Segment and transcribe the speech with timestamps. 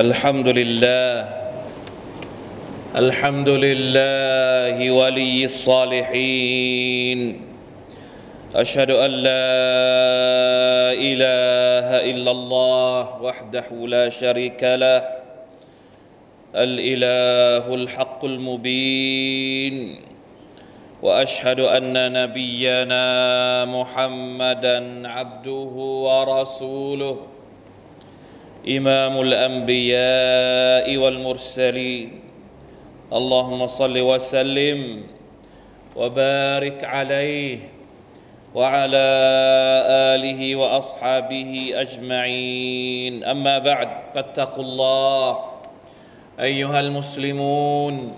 [0.00, 1.28] الحمد لله.
[2.96, 7.40] الحمد لله ولي الصالحين.
[8.54, 9.52] أشهد أن لا
[10.92, 15.04] إله إلا الله وحده لا شريك له.
[16.54, 20.00] الإله الحق المبين.
[21.02, 23.04] وأشهد أن نبينا
[23.64, 27.16] محمدا عبده ورسوله.
[28.68, 32.20] إمام الأنبياء والمرسلين.
[33.12, 35.02] اللهم صل وسلم
[35.96, 37.58] وبارك عليه
[38.54, 39.08] وعلى
[40.14, 43.24] آله وأصحابه أجمعين.
[43.24, 45.38] أما بعد فاتقوا الله
[46.40, 48.14] أيها المسلمون.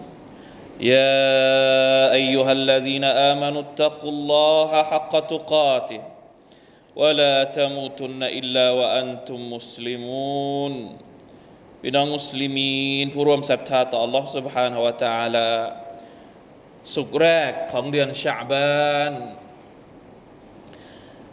[0.81, 6.12] يا أيها الذين آمنوا اتقوا الله حق تقاته.
[7.02, 10.74] ولا تموتن الا وانتم مسلمون
[11.82, 15.50] พี่น้องมุสลิมีนผู้ร่วมศรัทธาต่อ Allah سبحانه และ تعالى
[16.96, 19.14] สุกแรกของเดือนชาบาน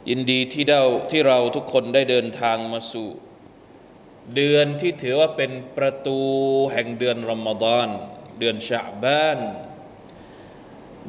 [0.08, 3.08] ยินดีที่เราที่เราทุกคนได้เดินทางมาสู่
[4.36, 6.20] เดือนที่ถือว่าเป็นประตู
[6.72, 7.88] แห่งเดือนรอมฎอน
[8.38, 9.38] เดือนชาบาน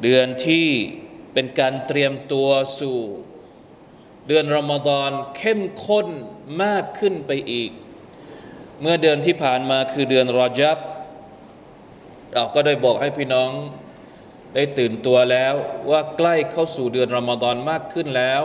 [0.02, 0.68] เดือนที่
[1.32, 2.48] เป็นการเตรียมตัว
[2.80, 2.96] สู่
[4.27, 6.07] เดือนรอมฎอนเข้มข้น
[6.63, 7.71] มากขึ้นไปอีก
[8.81, 10.77] เมื่อเดือนที่ผ่านมาคือเดือนรอจับ
[12.33, 13.51] เราก็ได้บอกให้พี่น้อง
[14.55, 15.53] ได้ตื่นตัวแล้ว
[15.89, 18.43] ว่าใกล้เข้าสู่เดือนรอมฎอนมากขึ้นแล้ว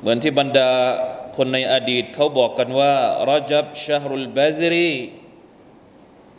[0.00, 0.70] เหมือนที่บรรดา
[1.36, 2.94] คนในอดีตเขาบอกกันว่า
[3.28, 4.90] รอจับชาฮรุลบาซรี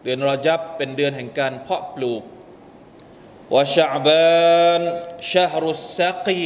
[0.04, 2.23] เดือนรอจับเป็นเดือนแห่งการเพาะปลูก
[3.56, 4.82] วะชาบาน
[5.32, 6.45] ชาฮรุสซักี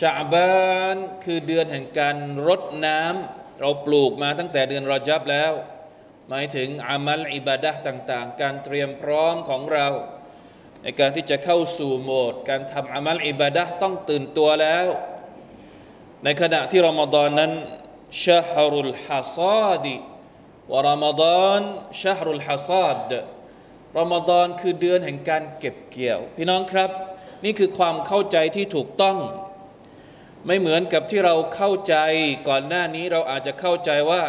[0.00, 5.52] ชาบานคือเดือนแห่งการรดน้ำเราปลูกมาตั้งแต่เดือนรอจับแล้ว
[6.28, 9.88] หมายถึงอามัลอิบาดะต่างๆ การเตรียมพร้อมของเรา
[10.82, 14.86] ในการที่จะเข้าสู่โหมด การทำอามัลอิบาดะต้องตื่นตัวแล้ว
[16.24, 17.52] ในขณะที่รอมฎอนนั้น
[18.24, 19.96] ชาฮรุลฮัซาดี
[20.72, 21.62] วรอมฎอน
[22.02, 23.12] ชาฮรุลฮัซาด
[23.98, 26.90] รอมฎอนคือเดือนแห่งการเก็บเกี่ยว พี่น้องครับ
[27.44, 29.18] นี่คือความเข้าใจที่ถูกต้อง
[30.46, 31.96] ไม่เหมือนกับที่เราเข้าใจ
[32.48, 34.22] ก่อนหน้านี้เราอาจจะเข้าใจว่า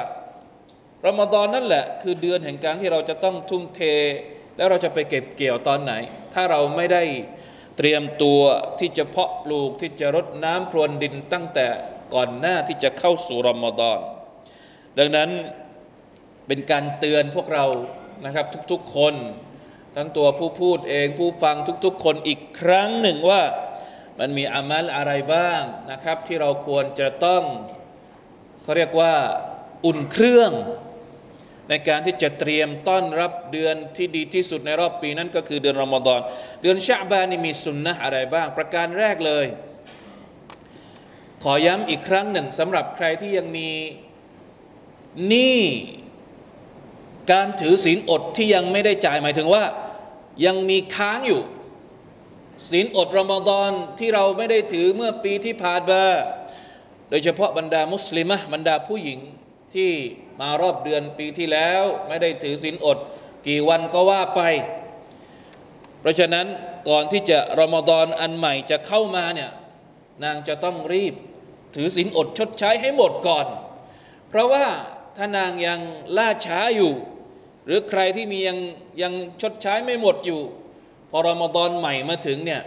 [1.05, 3.81] รอมฎอนนั่นแหละ คือเดือนแห่งการที่เราจะต้องทุ่มเท
[4.57, 5.93] แล้วเราจะไปเก็บเกี่ยวตอนไหน
[6.33, 7.03] ถ้าเราไม่ได้
[7.77, 8.41] เตรียมตัว
[8.79, 11.67] ที่จะเพาะปลูกที่จะรดน้ำพรวนดินตั้งแต่
[12.13, 13.99] ก่อนหน้าที่จะเข้าสู่รอมฎอน
[14.97, 15.29] ดังนั้น
[16.47, 17.65] เป็นการเตือนพวกเรา
[18.25, 19.13] นะครับทุกๆคน
[19.95, 21.55] ทั้งตัวผู้พูดเองผู้ฟัง
[21.85, 23.41] ทุกๆ คนอีกครั้งหนึ่งว่า
[24.19, 25.61] มันมีอามัลอะไรบ้าง
[25.91, 27.43] นะครับ ที่เราควรจะต้อง
[28.63, 29.13] เขาเรียกว่า
[29.85, 30.51] อุ่นเครื่อง
[31.69, 36.21] ในการที่จะเตรียมต้อนรับเดือนที่ดีที่สุดในรอบปีนั้นก็คือเดือนรอมฎอน
[36.61, 39.45] เดือนชาบานนี่มีสุนนะอะไรบ้าง ประการแรกเลย
[41.43, 43.69] ขอย้ำอีกครั้งหนึ่งสำหรับใครที่ยังมี
[45.27, 45.61] หนี้
[47.31, 49.63] การถือศีลอดที่ยังไม่ได้จ่ายหมายถึงว่า
[50.45, 51.41] ยังมีค้างอยู่
[52.69, 56.03] ศีลอดรอมฎอนที่เราไม่ได้ถือเมื่อปีที่ผ่านมา
[57.09, 59.19] โดยเฉพาะบรรดามุสลิมะบรรดาผู้หญิง
[59.75, 59.91] ที่
[60.41, 62.97] มารอบเดือนปีที่แล้ว ไม่ได้ถือศีลอด
[63.47, 64.41] กี่วันก็ว่าไป
[65.99, 66.47] เพราะฉะนั้น
[66.89, 69.51] ก่อนที่จะรอมฎอนอันใหม่จะเข้ามาเนี่ย
[70.23, 71.13] นางจะต้องรีบ
[71.75, 73.47] ถือศีลอดชดใช้ให้หมดก่อน
[74.29, 74.65] เพราะว่า
[75.17, 75.79] ถ้านางยัง
[76.17, 76.93] ล่าช้าอยู่
[77.65, 78.59] หรือใครที่มียัง
[79.01, 80.41] ยังชดใช้ไม่หมดอยู่
[81.11, 82.61] พอรอมฎอนใหม่มาถึงเนี่ย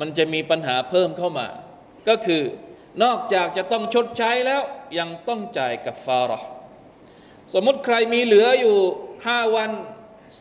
[0.00, 1.46] มันจะมีปัญหาเพิ่มเข้ามา
[2.08, 2.42] ก็คือ
[3.02, 4.62] นอกจากจะต้องชดใช้แล้ว
[4.98, 6.40] ยังต้องจ่ายกับฟาระ
[7.54, 8.76] สมมติใครมีเหลืออยู่
[9.26, 9.70] ห้าวัน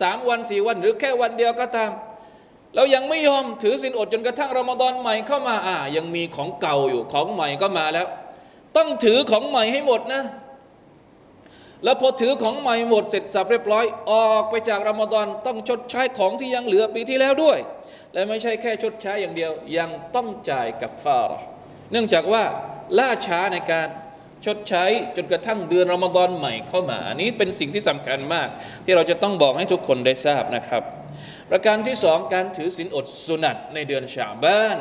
[0.02, 1.92] สามวันสี่วัน หรือแค่วันเดียวก็ตาม
[2.76, 8.08] เรายังไม่ยอมถือสินอดจนกระทั่งรอมฎอนใหม่เข้ามาอ่ายังมีของเก่าอยู่ของใหม่ก็มาแล้ว
[8.78, 10.22] ต้องถือของใหม่ให้หมดนะ
[11.84, 17.60] แล้วพอถือของใหม่หมดเสร็จสับเรียบร้อยออกไปจากรอมฎอนต้องชดใช้ของที่ยังเหลือปีที่แล้วด้วย
[18.14, 21.40] และไม่ใช่แค่ชดใช้อย่างเดียว ยังต้องจ่ายกับฟาระ
[21.92, 22.44] เนื่องจากว่า
[22.98, 23.88] ล่าช้าในการ
[24.46, 24.86] ชดใช้
[25.16, 28.48] จนกระทั่งเดือนรอมฎอนใหม่เข้ามา อันนี้เป็นสิ่งที่สำคัญมาก
[28.86, 30.84] ที่เราจะต้องบอกให้ทุกคนได้ทราบนะครับ
[31.50, 34.78] ประการที่สองการถือศีลอดสุนัตในเดือนชาบ้าน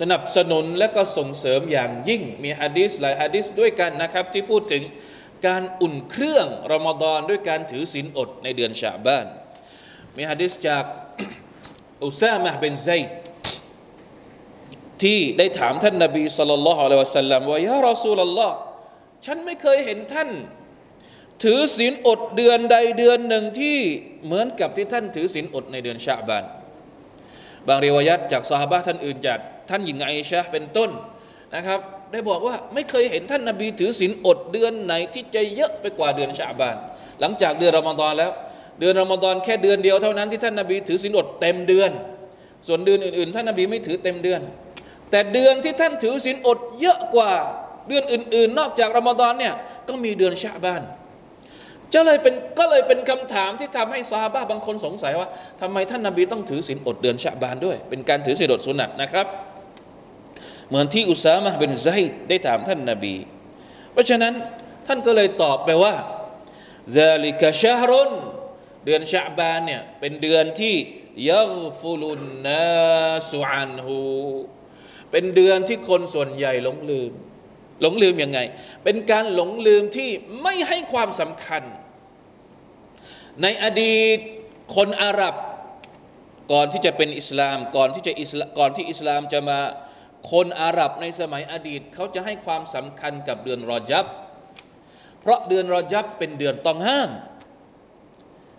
[0.00, 4.82] สนับสนุนและก็ส่งเสริมอย่างยิ่งมีฮะดิษหลายฮะดิษด้วยกันนะครับ ที่พูดถึง
[5.46, 9.26] การอุ่นเครื่องรอมฎอนด้วยการถือศีลอดในเดือนชาบ้าน
[10.16, 10.84] มีฮะดิษจาก
[12.04, 13.16] อุซามะเบนไซด์
[15.02, 18.56] ที่ได้ถามท่านนบีสัลลัลลอฮุอะลัยวะสัลลัมว่ายารอซูลลอฮ์
[19.26, 20.30] ฉันไม่เคยเห็นท่าน
[21.44, 23.76] ถือศีลอดเดือนใดเดือนหนึ่งที่
[24.24, 26.44] เหมือนกับที่ท่านถือศีลอดในเดือนชาบาน
[27.66, 29.38] บางเรวยัตจากสหบะท่านอื่นจาก
[29.70, 30.90] ท่านหญิงไอชะเป็นต้น
[31.56, 31.80] นะครับ
[32.12, 36.76] ได้บอกว่าไม่เคยเห็นท่านนาบีถือศีลอดเดือนไหนที่จะเยอะไปกว่าเดือนชาบาน
[37.20, 38.30] หลังจากเดือนรอมฎอนแล้ว
[38.80, 41.90] เดือนรอมฎอนแค่เดือนเดียวเท่านั้นที่ท่านนาบีถือศีลอดเต็มเดือน
[42.66, 44.40] ส่วนเดือนอื่นๆ ท่านนาบีไม่ถือเต็มเดือน
[45.10, 47.32] แต่เดือนที่ท่านถือศีลอดเยอะกว่า
[47.88, 49.54] เดือนอื่น ๆ นอกจากรอมฎอนเนี่ย
[49.88, 50.82] ก็มีเดือนชาบาน
[51.92, 55.28] จะเลยเป็นก็เลยเป็นคำถามที่ทำให้ซาฮาบะบางคนสงสัยว่า
[55.60, 59.26] ทำไมท่านนาบีต้องถือศีลอดเดือนชาบานด้วย เป็นการถือศีลอดสุนัตนะครับ
[60.68, 63.16] เหมือนที่อุสามะเป็นไซด์ได้ถามท่านนาบี
[63.92, 64.34] เพราะฉะนั้น
[64.86, 65.94] ท่านก็เลยตอบไปว่า
[66.96, 68.10] ซาลิกะชาฮรุน
[68.84, 70.74] เดือนชาบานเนี่ยเป็นเดือนที่
[71.30, 73.98] ยักฟุลุนนาสุอันฮู
[75.10, 77.12] เป็นเดือนที่คนส่วนใหญ่หลงลืม
[77.80, 78.38] หลงลืมยังไง
[78.84, 80.10] เป็นการหลงลืมที่
[80.42, 81.62] ไม่ให้ความสำคัญ
[83.42, 84.18] ในอดีต
[84.76, 85.34] คนอาหรับ
[86.52, 89.58] ก่อนที่จะเป็นอิสลาม ก่อนที่จะอิสลามก่อนที่อิสลามจะมา
[90.32, 94.04] คนอาหรับในสมัยอดีตเขาจะให้ความสำคัญกับเดือนรอจับ
[95.20, 97.10] เพราะเดือนรอจับเป็นเดือนต้องห้าม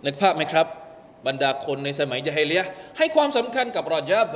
[0.04, 0.66] นึกภาพไหมครับ
[1.26, 2.62] บรรดาคนในสมัยจาฮิเลีย
[2.98, 4.28] ให้ความสำคัญกับรอจับ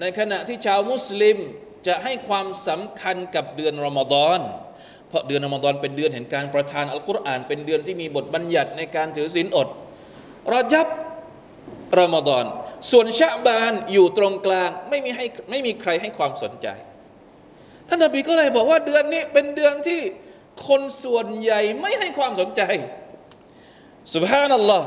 [0.00, 1.36] ในขณะที่ชาวมุสลิม
[1.86, 4.40] จะให้ความสำคัญกับเดือนรอมฎอน
[5.08, 9.68] เพราะเดือนรอมฎอนเป็นเดือนแห่งการประทานอัลกุรอานเป็นเดือนที่มีบทบัญญัติในการถือศีลอด
[10.52, 10.86] รอจับ
[11.98, 12.44] รอมฎอน
[12.91, 16.67] ส่วนชาบานอยู่ตรงกลางไม่มีให้ไม่มีใครให้ความสนใจ
[17.87, 20.01] ท่านนบีก็เลยบอกว่าเดือนนี้เป็นเดือนที่
[20.67, 22.63] คนส่วนใหญ่ไม่ให้ความสนใจ
[24.05, 24.83] سبحان الله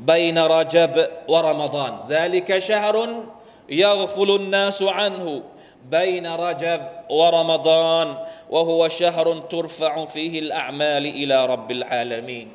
[0.00, 0.94] بين رجب
[1.28, 2.96] ورمضان ذلك شهر
[3.68, 5.42] يغفل الناس عنه
[5.90, 6.80] بين رجب
[7.10, 8.08] ورمضان
[8.50, 12.46] وهو شهر ترفع فيه الأعمال إلى رب العالمين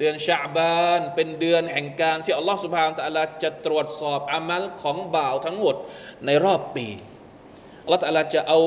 [0.00, 5.76] เดือนชาบานเป็นเดือนแห่งการที่อัลลอฮฺสุบฮานตะลาจะตรวจสอบอามัลของบ่าวทั้งหมด
[6.26, 6.86] ในรอบปี
[7.84, 8.58] อัลลอฮฺตะลาจะเอา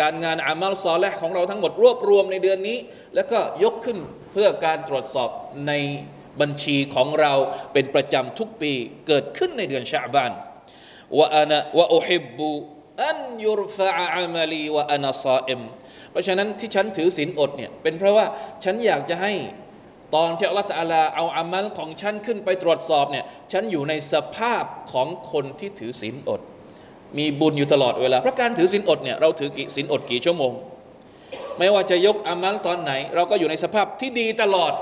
[0.00, 2.78] การงานอามัลซอลและของเราทั้งหมดรวบรวมในเดือนนี้
[3.14, 3.98] แล้วก็ยกขึ้น
[4.32, 5.30] เพื่อการตรวจสอบ
[5.68, 5.72] ใน
[6.40, 7.32] บัญชีของเรา
[7.72, 8.72] เป็นประจำทุกปี
[9.06, 10.32] เกิดขึ้นในเดือนชาบาน
[11.18, 12.50] วะอานะวะอุฮิบบุ
[13.04, 15.60] อันยุรฟะอามาลีวะอานาซาอิม
[16.10, 18.26] เพราะฉะนั้นที่ฉันถือศีลอดเนี่ยเป็นเพราะว่า
[18.64, 19.32] ฉันอยากจะให้
[20.14, 26.40] ตอนที่อัลลอฮฺตะลาเอาอามัลของฉันขึ้นไปตรวจสอบเนี่ยฉันอยู่ในสภาพของคนที่ถือศีลอด
[27.18, 30.52] มีบุญอยู่ตลอดเวลาเพราะการถือศีลอดเนี่ยเราถือกี่ศีลอดกี่ชั่วโมง
[31.58, 34.74] ไม่ว่าจะยกอามัลตอนไหน เราก็อยู่ในสภาพที่ดีตลอด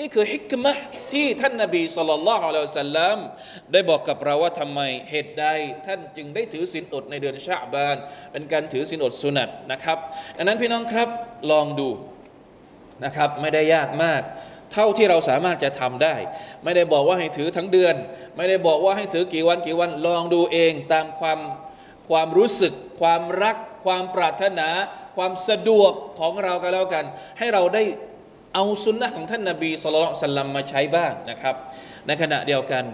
[0.00, 0.76] นี่คือฮิกมะ
[1.12, 3.18] ที่ท่านนาบีสุลต่านละฮ์อัลสัลลัม
[3.72, 5.46] ได้บอกกับเราว่าทำไมเหตุใด
[5.86, 7.96] ท่านจึงได้ถือศีลอดในเดือนชาบาน
[8.32, 9.98] เป็นการถือศีลอดสุนัตนะครับ
[10.36, 11.08] ดังนั้นพี่น้องครับ
[11.50, 11.88] ลองดู
[13.04, 14.22] นะครับไม่ได้ยากมาก
[14.72, 16.14] เท่าที่เราสามารถจะทำได้
[16.64, 17.94] ไม่ได้บอกว่าให้ถือทั้งเดือน
[18.36, 21.38] ไม่ได้บอกว่าให้ถือกี่วันกี่วันลองดูเองตามความ
[22.10, 24.68] ความรู้สึก ความรัก ความปรารถนา
[25.16, 27.04] ความสะดวกของเรากันแล้วกัน
[27.38, 27.82] ให้เราได้
[28.54, 31.54] เอาสุนนะของท่านนาบีสุลต่านสัลลัมมาใช้บ้างนะครับ
[32.06, 32.84] ในขณะเดียวกัน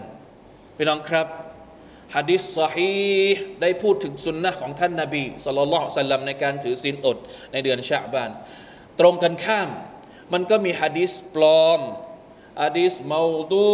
[0.77, 1.27] พี่น้องครับ
[2.15, 2.93] ฮะดิษสฮี
[3.63, 7.17] ได้พูดถึงสุนนะของท่านนาบีสุลต่านสัลลัมในการถือศีลอด
[7.53, 8.31] ในเดือนชาบาน
[9.01, 9.69] ตรงกันข้าม
[10.33, 11.81] มันก็มีฮะดิษปลอม
[12.63, 13.21] ฮะดิษมา
[13.53, 13.69] ดู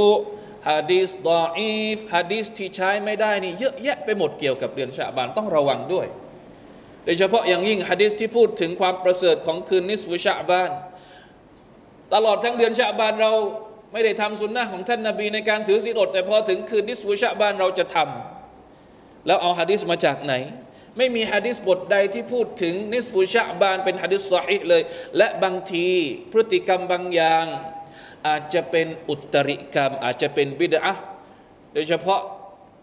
[0.71, 6.07] ฮะดิษดออีฟฮะดิษที่ใช้ไม่ได้นี่เยอะแยะไปหมดเกี่ยวกับเดือนชาบานต้องระวังด้วย
[7.05, 10.71] โดยเฉพาะอย่างยิ่งฮะดิษที่พูดถึงความประเสริฐของคืนนิสฟุชาบาน
[12.15, 13.33] ตลอดทั้งเดือนชาบานเรา
[13.93, 20.35] ไม่ได้ทำสุนนะของท่านนาบีในการถือศีลอด แต่พอถึงคืนนิสฟุชาบานเราจะทำแล้วเอาฮะดิษมาจากไหน
[20.99, 24.83] ไม่มีฮะดิษบทใดที่พูดถึงนิสฟุชาบานเป็นฮะดิษสฮิเลย
[25.17, 25.87] และบางที
[26.33, 27.45] พฤติกรรมบางอย่าง
[28.27, 30.95] อาจจะเป็นอุตริกรรม อาจจะเป็นบิดอะ
[31.73, 32.21] โดยเฉพาะ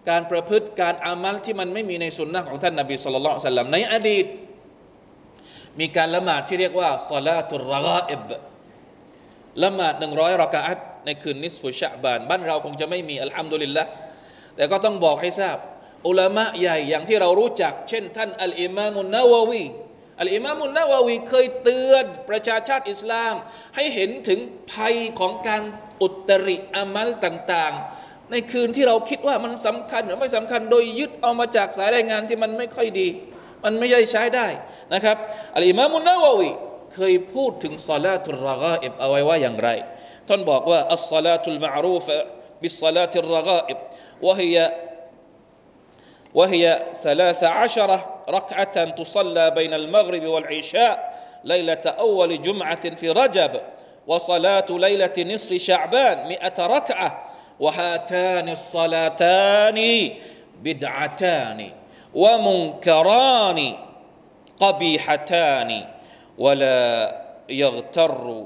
[0.09, 4.25] การประพฤติการอามัลที่มันไม่มีในสุนนะของท่านนาบีสุลต่านสัลลัมในอดีต
[5.79, 8.29] มีการละหมาดที่เรียกว่าซาลาตุรรกาอิบ
[9.63, 13.83] ละหมาดหนึ่งร้อยรากาอัตในคืนนิสฟุชะบาน บ้านเราคงจะไม่มีอัลฮัมดุลิลละ
[14.55, 15.57] แต่ก็ต้องบอกให้ทราบ
[16.07, 19.63] อุลามะใหญ่อย่างที่เรารู้จัก เช่น ท่านอัลอิมามุนนาววี
[20.21, 23.33] อัลอิมามุนนาววีเคยเตือนประชาชาติอิสลาม
[23.75, 24.39] ให้เห็นถึง
[24.71, 25.61] ภัยของการ
[26.01, 33.07] อุตริอามัลต่าง ๆ ในคืนที่เราคิดว่ามันสำคัญหรือไม่สำคัญโดยยึดเอามาจากสายรายงานที่มันไม่ค่อยดี
[33.63, 34.47] มันไม่ใช่ใช้ได้
[34.93, 35.17] นะครับ
[35.55, 36.49] อัลอิมามุนนาววี
[36.95, 39.69] เคยพูดถึงซาลาตุลรากาอิบเอาไว้ว่าอย่างไร
[40.27, 42.17] ท่านบอกว่าอัลซาลาตุลมารูฟะ
[42.61, 43.79] บิศซาลาตุลรากาอิบ
[44.27, 44.55] وهي
[46.35, 53.51] وهي ثلاث عشرة ركعة تصلى بين المغرب والعشاء ليلة أول جمعة في رجب
[54.07, 60.09] وصلاة ليلة نصف شعبان مئة ركعة وهاتان الصلاتان
[60.61, 61.71] بدعتان
[62.13, 63.73] ومنكران
[64.59, 65.85] قبيحتان
[66.37, 67.15] ولا
[67.49, 68.45] يغتر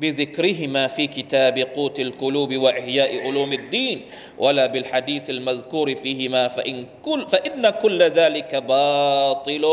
[0.00, 3.98] بذكرهما في كتاب قوت القلوب وإحياء علوم الدين
[4.38, 9.64] ولا بالحديث المذكور فيهما فإن كل فإن كل ذلك باطل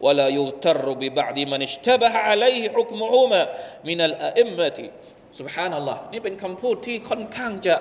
[0.00, 3.48] ولا يغتر ببعض من اشتبه عليه حكمهما
[3.84, 4.78] من الأئمة
[5.38, 7.76] سبحان الله นี่เป็นคำพูดที่ค่อนข้างจะ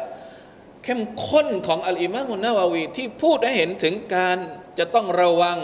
[0.84, 4.38] เข้มข้นของอัลอิมามุนนาวาวีที่พูดให้เห็นถึงการ
[4.80, 5.58] จะต้องระวัง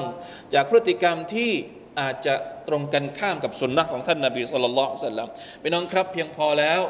[0.53, 1.51] จากพฤติกรรมที่
[2.00, 2.34] อาจจะ
[2.68, 5.28] ตรงกันข้ามกับสุนนะของท่านนาบีสุลต่านละสัลลัม
[5.62, 6.80] พี่น้องครับเพียงพอแล้ว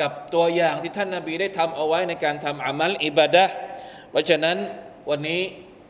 [0.00, 3.44] กับตัวอย่างที่ท่านนาบีได้ทำเอาไว้ในการทำอามัลอิบาดะ
[4.10, 4.56] เพราะฉะนั้น
[5.10, 5.40] วันนี้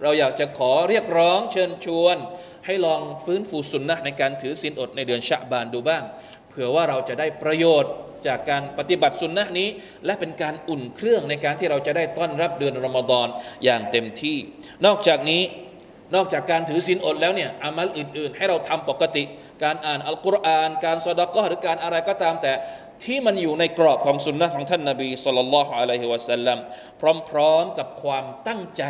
[0.02, 2.16] เราอยากจะขอเรียกร้องเชิญชวน
[2.66, 6.02] ให้ลองฟื้นฟูสุนนะในการถือศีลอดในเดือนชะบานดูบ้าง
[6.48, 7.92] เผื่อว่าเราจะได้ประโยชน์
[8.26, 9.68] จากการปฏิบัติสุนนะนี้
[10.04, 13.28] และเป็นการอุ่นเครื่องในการที่เราจะได้ต้อนรับเดือนรอมฎอน
[13.64, 14.38] อย่างเต็มที่
[14.86, 15.42] นอกจากนี้
[16.14, 19.24] นอกจากการถือศีลอดแล้วเนี่ยอามัลอื่น ๆ ให้เราทำปกติ
[19.64, 22.52] การอ่านอัลกุรอาน การสดก็หรือการอะไรก็ตามแต่
[23.04, 26.58] ที่มันอยู่ในกรอบของสุนนะของท่านนาบีสุลต่านละอะลัยฮิวะสัลลัม
[27.30, 28.82] พร้อม ๆ กับความตั้งใจ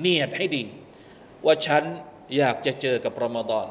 [0.00, 0.64] เนียดให้ดี
[1.46, 1.82] ว่าฉัน
[2.36, 3.66] อยากจะเจอกับรอมฎอน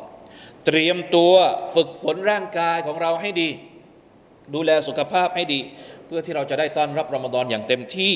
[0.65, 1.33] เตรียมตัว
[1.75, 3.49] ฝึกฝนร่างกายของเราให้ดี
[4.55, 5.59] ดูแลสุขภาพให้ดี
[6.08, 8.12] เพื่อที่เราจะได้ต้อนรับรอมฎอนอย่างเต็มที่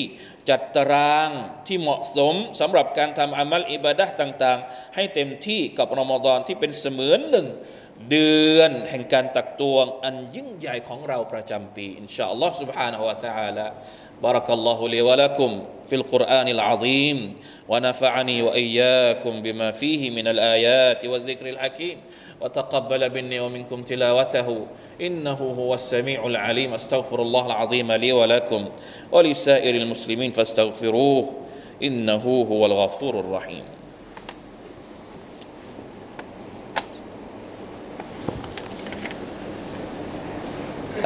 [0.49, 1.29] จัดตาราง
[1.67, 7.47] ที่เหมาะสมสำหรับการทำอามัลอิบาดะห์ต่าง ๆ ให้เต็มที่กับรอมฎอนที่เป็นเสมือนหนึ่ง
[8.09, 13.67] เดือนแห่งการตักตวง อันยิ่งใหญ่ของเราประจำปี อินชาอัลลอฮ์ سبحانه และ تعالى
[14.27, 15.51] بارك الله لي ولكم
[15.89, 17.17] في القرآن العظيم
[17.71, 21.97] ونفعني وإياكم بما فيه من الآيات والذكر الحكيم
[22.44, 24.66] وتقبل مني ومنكم تلاوته.
[25.00, 26.74] إنه هو السميع العليم.
[26.74, 28.68] أستغفر الله العظيم لي ولكم
[29.12, 31.30] ولسائر المسلمين فاستغفروه.
[31.82, 33.64] إنه هو الغفور الرحيم.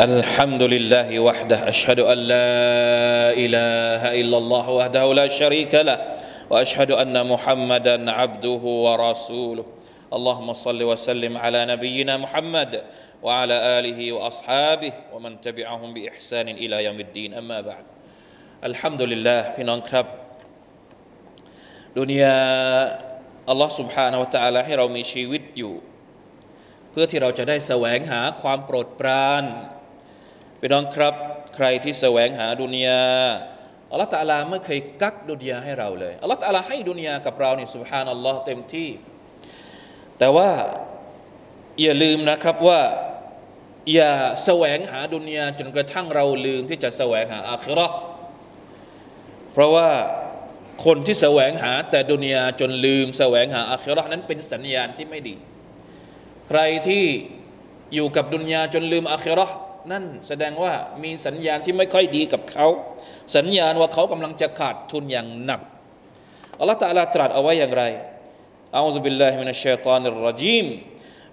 [0.01, 1.69] الحمد لله وحده.
[1.69, 2.51] أشهد أن لا
[3.35, 5.99] إله إلا الله وحده لا شريك له.
[6.51, 9.78] وأشهد أن محمدا عبده ورسوله.
[10.18, 12.72] اللهم صل وسلم على نبينا محمد
[13.26, 17.86] وعلى آله وأصحابه ومن تبعهم بإحسان إلى يوم الدين أما بعد
[18.70, 20.06] الحمد لله พี่น้องครับ
[22.00, 22.40] ดุนยา
[23.50, 25.74] อัลลอฮ์ سبحانه และ تعالى ให้เรามีชีวิตอยู่
[26.92, 29.44] เพื่อที่เราจะได้แสวงหาความโปรดปราน
[30.60, 31.16] พี่น้องครับ
[31.56, 33.06] ใครที่แสวงหาดุนยา
[33.92, 38.90] อัลลอฮฺตะอาลาไม่เคยกักดุนยาให้เราเลยอัลลอฮฺตะอาลาให้ดุนยากับเรานี่ سبحان อัลลอฮ์เต็มที่
[40.19, 40.51] แต่ว่า
[41.83, 42.81] อย่าลืมนะครับว่า
[43.95, 44.13] อย่า
[44.45, 47.97] แสวงหาดุนยาจนกระทั่งเราลืมที่จะแสวงหาอาคิราะห์
[49.53, 49.89] เพราะว่า
[50.85, 55.35] คนที่แสวงหาแต่ดุนยาจนลืมแสวงหาอาคิรานั้นเป็นสัญญาณที่ไม่ดี
[56.49, 57.05] ใครที่
[57.95, 59.47] อยู่กับดุนยาจนลืมอาคิรา
[59.93, 60.73] นั่นแสดงว่า
[61.03, 62.67] มีสัญญาณที่ไม่ค่อยดีกับเขา
[63.37, 65.61] สัญญาณว่าเขากำลังจะขาดทุนอย่างหนัก
[66.59, 67.85] อัลลอฮฺตะอาลาตรัสเอาไว้อย่างไร
[68.76, 70.68] أعوذ بالله من الشيطان الرجيم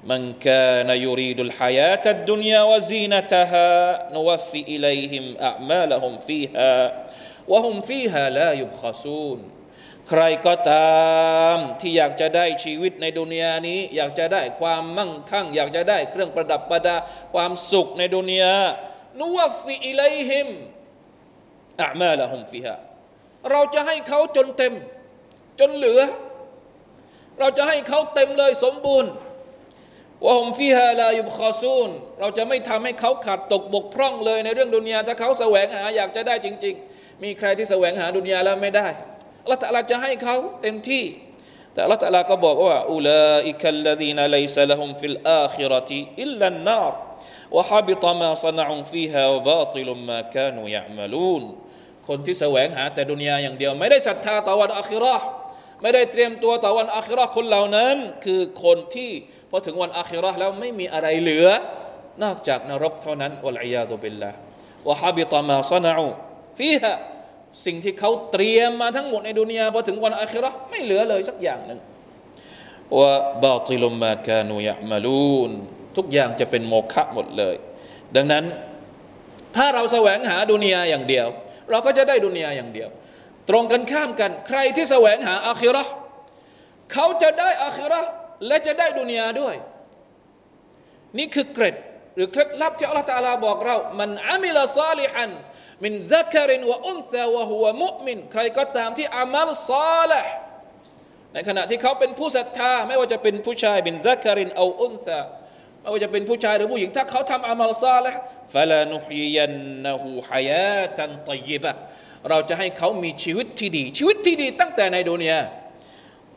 [0.05, 3.69] من كان يريد الحياة الدنيا وزينتها
[4.13, 7.05] نوفي إليهم أعمالهم فيها
[7.49, 9.61] وهم فيها لا يبخسون
[10.09, 11.09] ใครก็ตา
[11.55, 16.97] มที่อยากจะได้ชีวิตในดุนยานี้ อยากจะได้ความมั่งคั่ง อยากจะได้เครื่องประดับประดา
[17.35, 18.57] ความสุขในดุนยา
[19.21, 20.49] นุวฟิอิไลฮิม
[21.83, 22.75] อามาละฮุมฟิฮา
[23.51, 24.75] เราจะให้เขาจนเต็ม
[25.61, 26.01] จนเหลือ
[27.40, 29.12] เราจะให้เขาเต็มเลยสมบูรณ์
[30.24, 31.90] وهم فيها لا يبخسون
[32.20, 38.88] เราจะไม่ทำให้เขาขาดตกบกพร่องเลยในเรื่องดุนยาถ้าเขาแสวงหาอยากจะได้จริง ๆ มีใครที่แสวงหาดุนยาแล้วไม่ได้
[39.44, 41.04] อัลลอฮฺตะอาลาจะให้เขาเต็มที่
[41.74, 46.94] แต่อัลลอฮฺตะอาลาก็บอกว่าأولئك الذين ليس لهم في الآخرة إلا النار
[47.56, 51.44] วะฮะบิตมาซนะอุฟีฮาวะบาติลุมมาคานูยะมะลูน
[52.08, 55.22] คนที่แสวงหาแต่ดุนยาอย่างเดียว ไม่ได้ศรัทธาต่อวันอาคิเราะ
[55.82, 59.12] ไม่ได้เตรียมตัวต่อวันอาคิราคนเหล่านั้น คือคนที่
[59.50, 61.48] พอถึงวันอาคิราแล้วไม่มีอะไรเหลือ
[62.24, 64.38] นอกจากนรกเท่านั้นวะลัยาตุบิลลาห์
[64.88, 66.08] วะฮะบิตามาซนะอุ
[66.60, 66.92] ฟีฮา
[67.66, 71.80] สิ่งที่เขาเตรียมมาทั้งหมดในดุนยาพอถึงวันอาคิราไม่เหลือเลยสักอย่างหนึ่ง
[72.98, 73.14] ว่า
[73.44, 75.52] บาติลมากานูยะมาลูน
[75.98, 77.56] ทุกอย่างจะเป็นโมฆะหมดเลย
[78.16, 78.44] ดังนั้น
[79.56, 81.28] ถ้าเราแสวงหาดุนยาอย่างเดียว
[81.70, 82.90] เราก็จะได้ดุนยาอย่างเดียว
[83.50, 85.92] ตรงกันข้ามกัน ใครที่แสวงหาอาคิราะห์
[86.94, 88.10] เขาจะได้อาคิราะห์
[88.48, 89.56] และจะได้ดุนยาด้วย
[91.18, 91.76] นี่คือเกร็ด
[92.16, 95.32] หรือเคล็ดลับที่อัลลอฮฺตาลาบอกเรา มันอามิลซาลิฮัน
[95.84, 100.34] มินซักรินวะอุนซาวะฮุวะมุมินใครก็ตามที่อามัลซาลิห์
[101.34, 105.20] ในขณะที่เขาเป็นผู้ศรัทธา ไม่ว่าจะเป็นผู้ชายบินซักรินเอาอุนซา
[105.82, 108.20] ไม่ว่าจะเป็นผู้ชายหรือผู้หญิงถ้าเขาทำอามัลซาลิห์
[108.54, 111.72] ฟะลานุฮียันนะฮูฮายาตันตยิบะ
[112.30, 115.40] เราจะให้เขามีชีวิตที่ดี ชีวิตที่ดีตั้งแต่ในดุนยา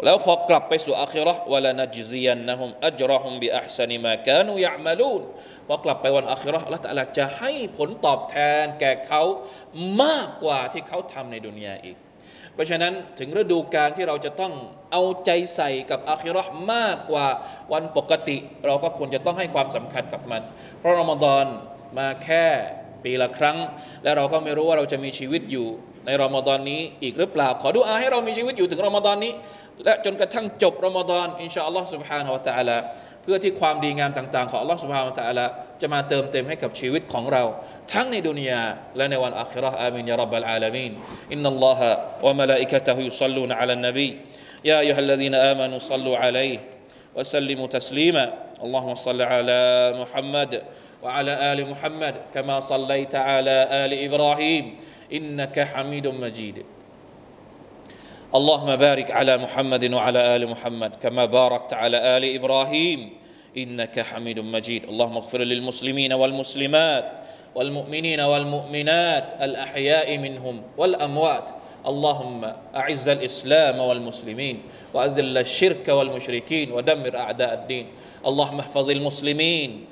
[0.04, 5.23] แล้วพอกลับไปสู่อาคิราะห์วะลานัจซียันนะฮุมอัจรอฮุมบิอัพซานิมากานูยะมาลูน
[5.66, 9.23] พอกลับไปวันอาคิราะห์ละตะลาจะให้ผลตอบแทนแก่เขา
[10.02, 11.97] มากกว่าที่เขาทำในดุนยาอีก
[12.54, 14.52] เพราะฉะนั้นถึงฤดูการที่เราจะต้อง
[14.92, 17.26] เอาใจใส่กับอาคิราะห์มากกว่า
[17.73, 20.42] วันปกติ เราก็ควรจะต้องให้ความสำคัญกับมัน
[20.78, 21.45] เพราะรอมฎอน
[21.99, 22.45] มาแค่
[23.03, 23.58] ปีละครั้ง
[24.03, 25.68] และเราก็ไม่รู้ว่าเราจะมีชีวิตอยู่
[26.06, 29.34] ในรอมฎอนนี้อีกหรือเปล่า ขอดุอาให้เรามีชีวิตอยู่ถึงรอมฎอนนี้
[29.86, 32.77] และจนกระทั่งจบรอมฎอนอินชาอัลลอฮ์ سبحانه และ تعالى
[33.24, 35.46] เพื่อที่ความดีงามต่างๆของอัลลอฮ์ سبحانه และ تعالى
[35.82, 37.44] จะมาเติมเต็มให้กับชีวิตของเรา
[37.94, 38.62] ทั้งในดุนยา
[38.98, 40.92] และในวันอาคิเราะห์อามีนยารับบัลอาลามีน
[41.32, 41.89] อินนัลลอฮะ
[42.25, 44.10] วะมะลาอิกะตะฮุยุศ็อลลูนอะลันนบี
[44.70, 46.58] ยาอัยยูฮัลลซีนอามานูศ็อลลูอะลัยฮิ
[47.18, 48.25] วะซัลลิมูตัสลีมา
[48.65, 49.62] اللهم صل على
[50.01, 50.51] محمد
[51.02, 54.76] وعلى آل محمد كما صليت على آل إبراهيم
[55.12, 56.64] إنك حميد مجيد.
[58.35, 63.11] اللهم بارك على محمد وعلى آل محمد كما باركت على آل إبراهيم
[63.57, 64.85] إنك حميد مجيد.
[64.85, 67.12] اللهم اغفر للمسلمين والمسلمات
[67.55, 71.45] والمؤمنين والمؤمنات الأحياء منهم والأموات.
[71.87, 74.62] اللهم أعز الإسلام والمسلمين
[74.95, 77.87] وأذل الشرك والمشركين ودمر أعداء الدين.
[78.26, 79.85] اللهم احفظ المسلمين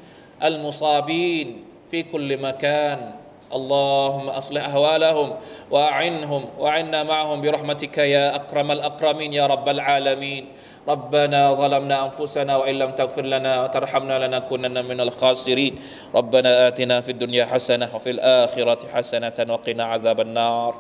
[0.42, 3.12] المصابين في كل مكان.
[3.46, 5.34] اللهم أصلح أهوالهم
[5.70, 10.44] وأعنهم وأعنا معهم برحمتك يا أكرم الأكرمين يا رب العالمين.
[10.88, 15.78] ربنا ظلمنا أنفسنا وإن لم تغفر لنا وترحمنا لنكونن من الخاسرين.
[16.14, 20.74] ربنا آتنا في الدنيا حسنة وفي الآخرة حسنة وقنا عذاب النار.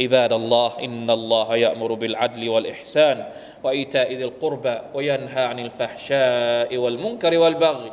[0.00, 3.24] عباد الله إن الله يأمر بالعدل والإحسان
[3.64, 7.92] وإيتاء ذي القربى وينهى عن الفحشاء والمنكر والبغي.